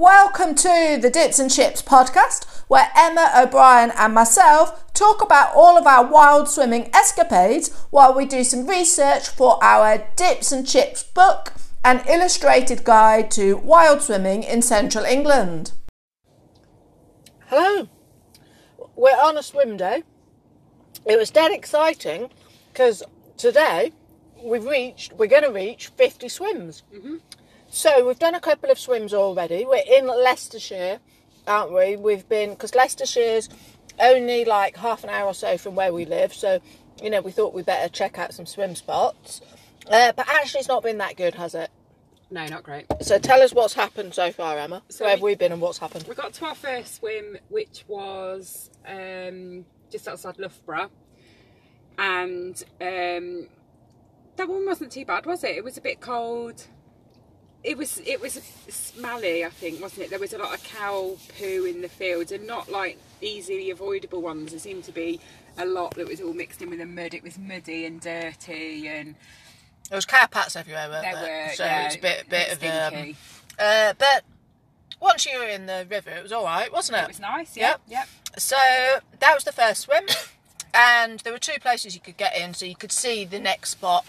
[0.00, 5.76] Welcome to the Dips and Chips podcast, where Emma O'Brien and myself talk about all
[5.76, 11.02] of our wild swimming escapades while we do some research for our Dips and Chips
[11.02, 11.52] book,
[11.84, 15.72] an illustrated guide to wild swimming in central England.
[17.46, 17.88] Hello,
[18.94, 20.04] we're on a swim day.
[21.06, 22.30] It was dead exciting
[22.72, 23.02] because
[23.36, 23.90] today
[24.44, 26.84] we've reached, we're going to reach 50 swims.
[26.94, 27.16] Mm-hmm.
[27.70, 29.64] So we've done a couple of swims already.
[29.66, 31.00] We're in Leicestershire,
[31.46, 31.96] aren't we?
[31.96, 33.48] We've been because Leicestershire's
[34.00, 36.32] only like half an hour or so from where we live.
[36.32, 36.60] So
[37.02, 39.40] you know we thought we'd better check out some swim spots.
[39.90, 41.70] Uh, but actually, it's not been that good, has it?
[42.30, 42.84] No, not great.
[43.00, 44.82] So tell us what's happened so far, Emma.
[44.90, 46.04] So where have we- we been and what's happened?
[46.06, 50.90] We got to our first swim, which was um, just outside Loughborough,
[51.96, 53.48] and um,
[54.36, 55.56] that one wasn't too bad, was it?
[55.56, 56.66] It was a bit cold.
[57.64, 58.34] It was it was
[58.68, 60.10] smelly, I think, wasn't it?
[60.10, 64.22] There was a lot of cow poo in the fields, and not like easily avoidable
[64.22, 64.50] ones.
[64.52, 65.20] There seemed to be
[65.58, 67.14] a lot that was all mixed in with the mud.
[67.14, 69.16] It was muddy and dirty, and
[69.90, 71.46] There was cow pats everywhere, weren't there there?
[71.48, 73.16] were so yeah, it was a bit, bit of um,
[73.58, 74.22] uh, but
[75.00, 77.02] once you were in the river, it was all right, wasn't it?
[77.02, 77.80] It was nice, yeah, Yep.
[77.88, 78.04] yeah.
[78.38, 78.56] So
[79.18, 80.04] that was the first swim,
[80.74, 82.54] and there were two places you could get in.
[82.54, 84.06] So you could see the next spot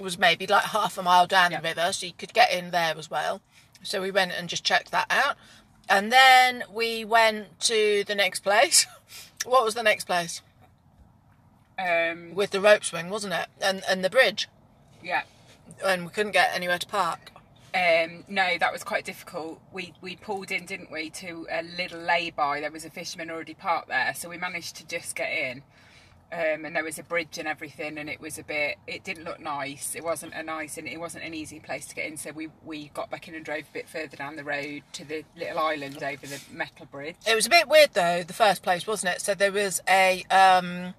[0.00, 1.60] was maybe like half a mile down Yeah.
[1.60, 3.40] the river, so you could get in there as well.
[3.82, 5.36] So we went and just checked that out,
[5.88, 8.86] and then we went to the next place.
[9.44, 10.42] what was the next place?
[11.78, 13.46] Um, With the rope swing, wasn't it?
[13.60, 14.48] And and the bridge,
[15.02, 15.22] yeah.
[15.84, 17.30] and we couldn't get anywhere to park.
[17.74, 19.60] Um, no, that was quite difficult.
[19.72, 22.60] We we pulled in, didn't we, to a little lay-by.
[22.60, 25.62] There was a fisherman already parked there, so we managed to just get in.
[26.30, 28.76] Um, and there was a bridge and everything, and it was a bit.
[28.86, 29.94] It didn't look nice.
[29.94, 32.18] It wasn't a nice, and it wasn't an easy place to get in.
[32.18, 35.04] So we we got back in and drove a bit further down the road to
[35.06, 37.16] the little island over the metal bridge.
[37.26, 39.22] It was a bit weird though, the first place, wasn't it?
[39.22, 40.92] So there was a um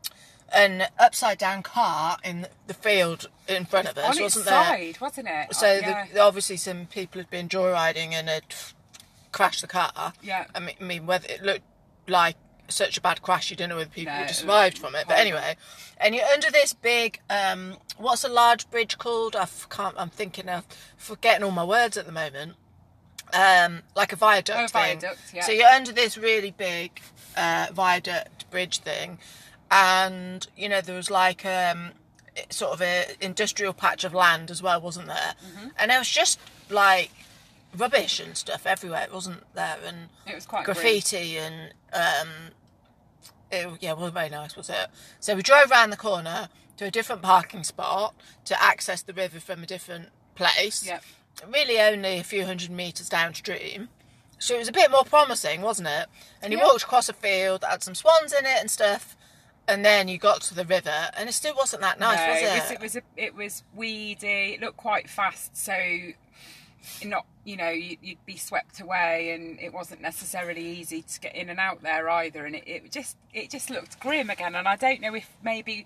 [0.51, 4.63] an upside down car in the field in front of us, On its wasn't there?
[4.65, 5.53] side, wasn't it?
[5.53, 6.05] So Oh, yeah.
[6.11, 8.45] the, obviously some people had been joyriding and had
[9.31, 10.13] crashed the car.
[10.23, 10.45] Yeah.
[10.55, 11.65] I mean, I mean whether it looked
[12.07, 12.35] like
[12.69, 15.05] such a bad crash, you don't know whether people No, it survived from it.
[15.07, 15.55] But anyway,
[15.97, 19.35] and you're under this big um what's a large bridge called?
[19.35, 19.95] I can't.
[19.97, 20.65] I'm thinking of
[20.97, 22.53] forgetting all my words at the moment.
[23.31, 24.59] Um, like a viaduct.
[24.59, 24.99] Oh, thing.
[24.99, 25.43] viaduct, yeah.
[25.43, 26.99] So you're under this really big
[27.37, 29.19] uh, viaduct bridge thing,
[29.69, 31.91] and you know there was like um
[32.49, 35.35] sort of a industrial patch of land as well, wasn't there?
[35.45, 35.67] Mm-hmm.
[35.77, 37.11] And it was just like
[37.75, 39.77] rubbish and stuff everywhere, it wasn't there?
[39.85, 42.27] And It was quite graffiti and um,
[43.51, 44.87] it, yeah, wasn't very nice, was it?
[45.19, 48.13] So we drove around the corner to a different parking spot
[48.45, 50.85] to access the river from a different place.
[50.85, 51.03] Yep.
[51.47, 53.89] Really, only a few hundred meters downstream.
[54.39, 56.07] So it was a bit more promising, wasn't it?
[56.41, 56.65] And you Yeah.
[56.65, 59.15] walked across a field, that had some swans in it and stuff,
[59.67, 62.41] and then you got to the river, and it still wasn't that nice, no, was
[62.41, 62.45] it?
[62.45, 64.53] it was it was, a, it was weedy.
[64.53, 65.73] It looked quite fast, so
[67.05, 71.35] not you know you, you'd be swept away, and it wasn't necessarily easy to get
[71.35, 72.45] in and out there either.
[72.45, 74.55] And it, it just it just looked grim again.
[74.55, 75.85] And I don't know if maybe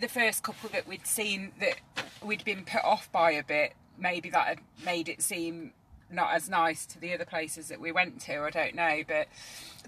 [0.00, 1.76] the first couple that we'd seen that
[2.22, 5.72] we'd been put off by a bit, maybe that had made it seem
[6.12, 8.40] not as nice to the other places that we went to.
[8.40, 9.28] I don't know, but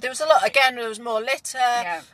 [0.00, 1.58] there was a lot again there was more litter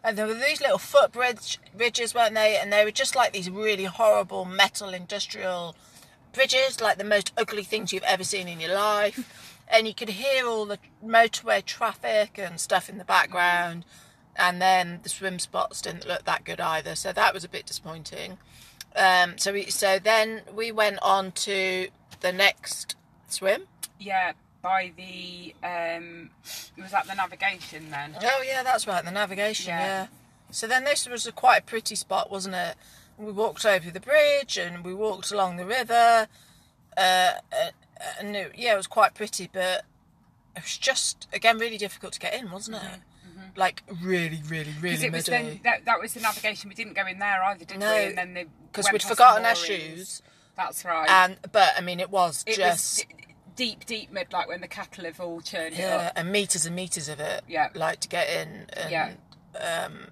[0.02, 3.48] and there were these little footbridge bridges weren't they and they were just like these
[3.48, 5.76] really horrible metal industrial
[6.38, 10.08] bridges like the most ugly things you've ever seen in your life and you could
[10.08, 13.84] hear all the motorway traffic and stuff in the background
[14.36, 17.66] and then the swim spots didn't look that good either so that was a bit
[17.66, 18.38] disappointing
[18.94, 21.88] um, so we so then we went on to
[22.20, 22.94] the next
[23.26, 23.62] swim
[23.98, 24.32] yeah.
[24.60, 26.30] By the um,
[26.76, 28.16] it was at the navigation then.
[28.20, 29.04] Oh yeah, that's right.
[29.04, 29.68] The navigation.
[29.68, 29.86] Yeah.
[29.86, 30.06] Yeah.
[30.50, 32.74] So then this was a quite a pretty spot, wasn't it?
[33.18, 36.28] We walked over the bridge and we walked along the river,
[36.96, 37.70] uh, uh,
[38.20, 39.84] and it, yeah, it was quite pretty, but
[40.56, 43.00] it was just again really difficult to get in, wasn't it?
[43.56, 45.60] Like really, really, really it was then muddy.
[45.64, 46.68] that, that was the navigation.
[46.68, 48.04] We didn't go in there either, did No, we?
[48.04, 50.22] And then Because we'd forgotten our shoes,
[50.56, 51.08] That's right.
[51.10, 54.60] and but I mean it was it just was d- deep, deep mud, like when
[54.60, 57.42] the cattle have all churned yeah, and meters and meters of it.
[57.48, 57.70] Yeah.
[57.74, 58.66] like to get in.
[58.74, 59.12] And, Yeah.
[59.86, 60.06] um,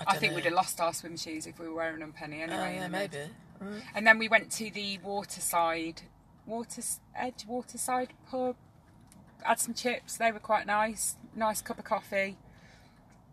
[0.00, 0.36] I, I think know.
[0.36, 2.42] we'd have lost our swim shoes if we were wearing them, Penny.
[2.42, 3.10] Anyway, Oh yeah, mud.
[3.12, 3.30] maybe.
[3.94, 6.02] And then we went to the waterside,
[6.44, 6.82] water
[7.14, 8.56] edge waterside pub.
[9.42, 10.16] Had some chips.
[10.16, 11.16] They were quite nice.
[11.34, 12.36] Nice cup of coffee.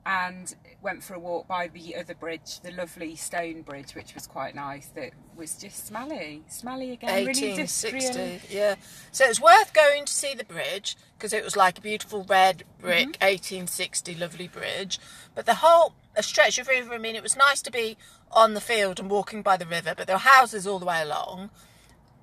[0.06, 4.28] And went for a walk by the other bridge, the lovely stone bridge, which was
[4.28, 4.88] quite nice.
[4.88, 8.40] That was just smelly, smelly again, 1860, industrial.
[8.50, 8.76] yeah.
[9.14, 12.64] So it's worth going to see the bridge because it was like a beautiful red
[12.82, 13.26] brick mm-hmm.
[13.26, 15.00] 1860 lovely bridge.
[15.34, 17.98] But the whole a stretch of river, I mean, it was nice to be
[18.32, 21.02] on the field and walking by the river, but there were houses all the way
[21.02, 21.50] along.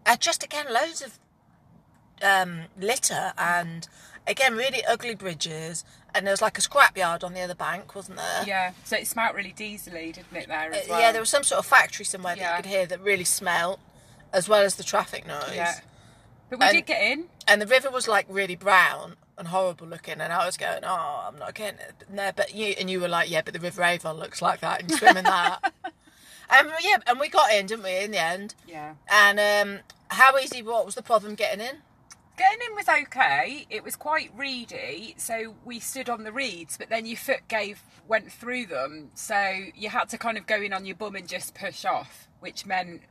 [0.07, 1.19] And just again, loads of
[2.23, 3.89] um, litter and
[4.27, 5.85] again, really ugly bridges.
[6.15, 8.45] And there was like a scrapyard on the other bank, wasn't there?
[8.47, 10.49] Yeah, so it smelt really diesely, didn't it?
[10.49, 11.01] There as Uh, well.
[11.01, 13.79] Yeah, there was some sort of factory somewhere that you could hear that really smelt,
[14.33, 15.53] as well as the traffic noise.
[15.55, 15.81] Yeah.
[16.49, 17.29] But we And- did get in.
[17.47, 21.25] And the river was like really brown and horrible looking, and I was going, "Oh,
[21.29, 23.83] I'm not getting it there." But you and you were like, "Yeah, but the River
[23.83, 25.73] Avon looks like that, and you swim in that."
[26.51, 27.97] and yeah, and we got in, didn't we?
[27.97, 28.95] In the end, Yeah.
[29.11, 30.63] and um, how easy?
[30.63, 31.77] What was the problem getting in?
[32.39, 33.67] Getting in was okay.
[33.69, 37.83] It was quite reedy, so we stood on the reeds, but then your foot gave
[38.09, 41.29] went through them, so you had to kind of go in on your bum and
[41.29, 43.03] just push off, which meant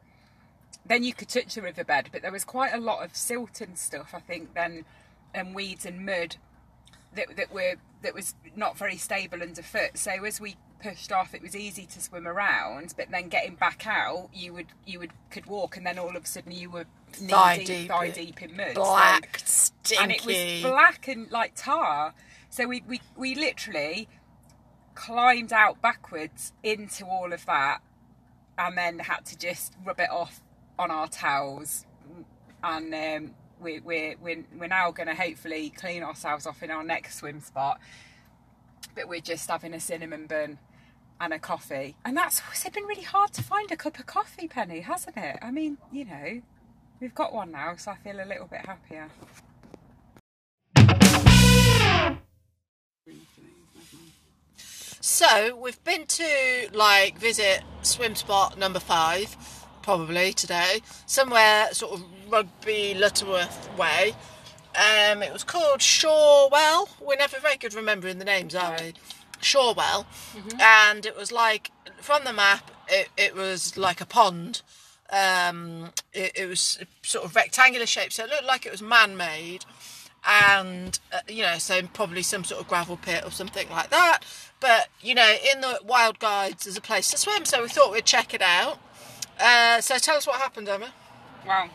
[0.85, 3.77] then you could touch the riverbed, but there was quite a lot of silt and
[3.77, 4.83] stuff, I think, then
[5.33, 6.35] and weeds and mud
[7.15, 9.97] that that were that was not very stable underfoot.
[9.97, 13.85] So as we pushed off, it was easy to swim around, but then getting back
[13.85, 16.85] out, you would you would could walk, and then all of a sudden you were
[17.19, 20.03] knee Thigh deep, deep thigh in- deep in mud, So- Black, stinky.
[20.03, 22.13] and it was black and like tar.
[22.49, 24.07] So we we we literally
[24.95, 27.79] climbed out backwards into all of that,
[28.57, 30.41] and then had to just rub it off
[30.77, 31.85] on our towels,
[32.63, 36.83] and um, we, we're we're we're now going to hopefully clean ourselves off in our
[36.83, 37.79] next swim spot.
[38.95, 40.57] But we're just having a cinnamon bun
[41.21, 44.47] and a coffee, and that's it's been really hard to find a cup of coffee,
[44.47, 45.37] Penny, hasn't it?
[45.41, 46.41] I mean, you know,
[46.99, 49.09] we've got one now, so I feel a little bit happier.
[55.01, 59.35] So we've been to like visit swim spot number five,
[59.81, 64.13] probably today, somewhere sort of Rugby Lutterworth way.
[64.75, 66.89] Um, it was called Shawell.
[67.01, 68.93] We're never very good remembering the names, are we?
[69.41, 70.05] Shawell,
[70.59, 71.71] and it was like
[72.01, 74.61] from the map, it, it was like a pond.
[75.11, 79.65] Um, it, it was sort of rectangular shape, so it looked like it was man-made
[80.27, 84.19] and uh, you know so probably some sort of gravel pit or something like that
[84.59, 87.89] but you know in the wild guides there's a place to swim so we thought
[87.93, 88.79] we'd check it out
[89.39, 90.91] uh, so tell us what happened emma
[91.47, 91.69] Well,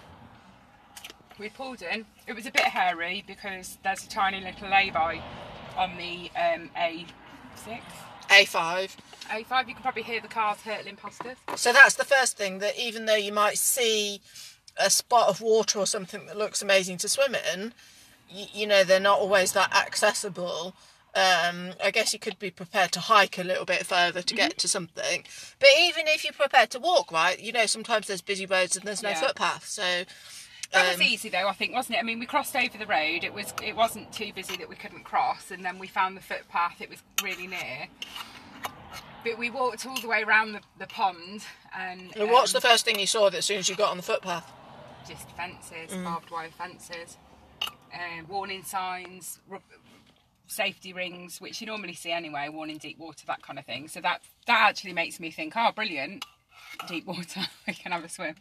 [1.39, 2.07] we pulled in.
[2.27, 5.21] It was a bit hairy because there's a tiny little lay-by
[5.77, 7.81] on the um, A6.
[8.29, 8.97] a5
[9.31, 11.37] A5, you can probably hear the cars hurtling past us.
[11.61, 14.21] so that's the first thing that even though you might see
[14.79, 17.73] a spot of water or something that looks amazing to swim in
[18.29, 20.75] you, you know they're not always that accessible
[21.17, 24.59] um, I guess you could be prepared to hike a little bit further to get
[24.59, 25.23] to something.
[25.61, 28.85] But even if you're prepared to walk, right, you know, sometimes there's busy roads and
[28.85, 29.21] there's no Yeah.
[29.21, 29.65] footpath.
[29.69, 30.03] So
[30.75, 32.01] That was Um, easy though, I think, wasn't it?
[32.01, 33.25] I mean, we crossed over the road.
[33.25, 33.55] It was.
[33.63, 36.81] It wasn't too busy that we couldn't cross, and then we found the footpath.
[36.81, 37.87] It was really near.
[39.25, 41.45] But we walked all the way around the, the pond,
[41.75, 43.91] and, And what's um, the first thing you saw that as soon as you got
[43.91, 44.51] on the footpath?
[45.09, 46.05] just fences, Mm.
[46.05, 47.19] barbed wire fences,
[47.93, 49.61] um, warning signs, ru-
[50.47, 53.87] safety rings, which you normally see anyway, warning deep water, that kind of thing.
[53.89, 56.25] So that that actually makes me think, oh, brilliant,
[56.89, 58.35] deep water, we can have a swim.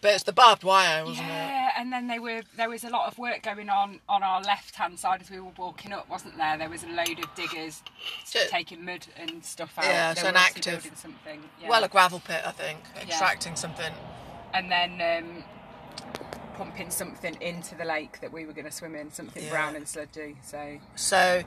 [0.00, 1.30] But it's the barbed wire, wasn't it?
[1.30, 4.40] Yeah, and then they were there was a lot of work going on on our
[4.40, 6.58] left hand side as we were walking up, wasn't there?
[6.58, 7.82] There was a load of diggers
[8.24, 9.84] So- taking mud and stuff out.
[9.84, 11.42] Yeah, They so an active- something.
[11.60, 11.68] Yeah.
[11.68, 13.92] Well, a gravel pit, I think, extracting something.
[14.54, 15.44] and then um,
[16.56, 19.50] pumping something into the lake that we were going to swim in, something Yeah.
[19.50, 20.36] brown and sludgy.
[20.42, 21.42] So So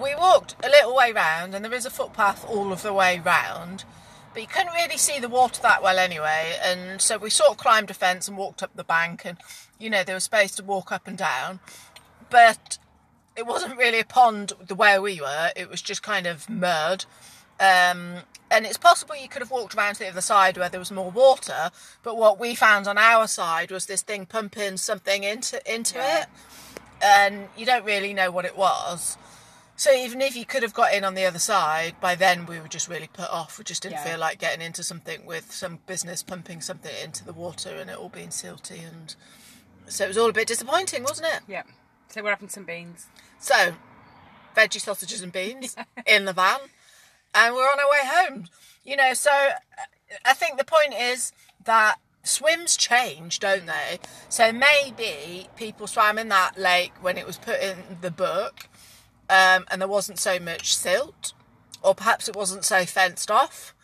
[0.00, 3.18] we walked a little way round, and there is a footpath all of the way
[3.20, 3.84] round,
[4.36, 6.54] but you couldn't really see the water that well anyway.
[6.62, 9.38] And so we sort of climbed a fence and walked up the bank, and
[9.78, 11.58] you know there was space to walk up and down,
[12.28, 12.76] but
[13.34, 15.52] it wasn't really a pond the way we were.
[15.56, 17.06] It was just kind of mud.
[17.58, 18.16] Um,
[18.50, 20.92] and it's possible you could have walked around to the other side where there was
[20.92, 21.70] more water,
[22.02, 26.20] but what we found on our side was this thing pumping something into into Yeah.
[26.24, 26.26] it,
[27.02, 29.16] and you don't really know what it was.
[29.78, 32.58] So even if you could have got in on the other side, by then we
[32.60, 33.58] were just really put off.
[33.58, 34.04] We just didn't Yeah.
[34.04, 37.96] feel like getting into something with some business pumping something into the water and it
[37.98, 39.14] all being silty, and
[39.86, 41.42] so it was all a bit disappointing, wasn't it?
[41.46, 41.62] yeah,
[42.08, 43.06] so we're having some beans.
[43.38, 43.74] So,
[44.56, 46.58] veggie sausages and beans in the van,
[47.34, 48.48] and we're on our way home.
[48.82, 49.30] You know, so
[50.24, 51.32] I think the point is
[51.64, 53.98] that swims change, don't they?
[54.28, 58.68] So maybe people swam in that lake when it was put in the book,
[59.28, 61.32] um, and there wasn't so much silt,
[61.82, 63.74] or perhaps it wasn't so fenced off.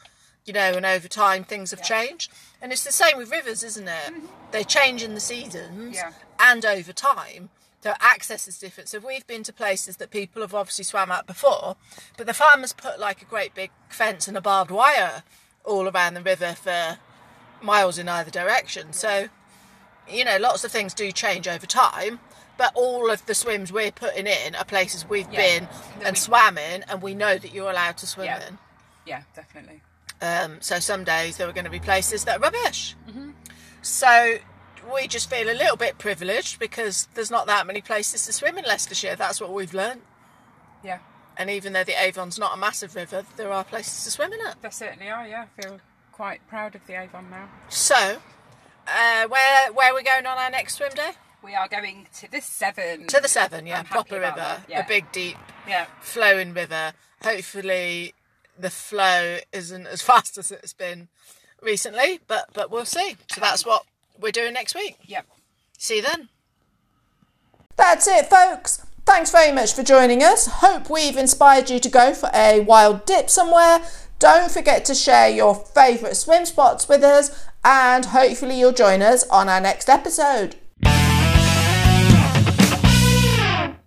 [0.45, 2.33] You know, and over time things have changed.
[2.61, 4.13] And it's the same with rivers, isn't it?
[4.13, 4.27] Mm-hmm.
[4.51, 6.13] They change in the seasons yeah.
[6.41, 7.51] and over time.
[7.83, 8.89] So access is different.
[8.89, 11.77] So we've been to places that people have obviously swam at before,
[12.17, 15.25] but the farmers put like a great big fence and a barbed wire
[15.65, 16.99] all around the river for
[17.61, 18.93] miles in either direction.
[18.93, 19.29] So,
[20.09, 22.21] you know, lots of things do change over time.
[22.59, 25.59] But all of the swims we're putting in are places we've yeah.
[25.59, 25.69] been
[26.05, 26.19] and we...
[26.19, 28.47] swam in, and we know that you're allowed to swim yeah.
[28.47, 28.59] in.
[29.07, 29.81] Yeah, definitely.
[30.21, 32.95] Um, so some days there are going to be places that are rubbish.
[33.09, 33.31] Mm-hmm.
[33.83, 34.39] So
[34.95, 38.59] we just feel a little bit privileged because there's not that many places to swim
[38.59, 39.17] in Leicestershire.
[39.17, 40.03] That's what we've learned.
[40.85, 40.99] Yeah.
[41.37, 44.41] And even though the Avon's not a massive river, there are places to swim in
[44.41, 44.57] it.
[44.61, 45.27] There certainly are.
[45.27, 45.81] Yeah, I feel
[46.13, 47.49] quite proud of the Avon now.
[47.69, 48.19] So,
[48.87, 51.13] uh, where where are we going on our next swim day?
[51.43, 53.09] We are going to the Severn.
[53.09, 54.85] To the Severn, yeah, proper river, yeah.
[54.85, 56.93] a big, deep, yeah, flowing river.
[57.23, 58.15] Hopefully,
[58.59, 61.09] the flow isn't as fast as it's been
[61.61, 63.17] recently, but but we'll see.
[63.31, 63.85] So that's what
[64.21, 64.99] we're doing next week.
[65.05, 65.27] Yep.
[65.79, 66.29] See you then.
[67.77, 68.87] That's it, folks.
[69.05, 70.47] Thanks very much for joining us.
[70.47, 73.81] Hope we've inspired you to go for a wild dip somewhere.
[74.21, 79.27] Don't forget to share your favourite swim spots with us, and hopefully, you'll join us
[79.29, 80.55] on our next episode.